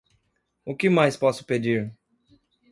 [0.65, 1.95] O que mais posso pedir?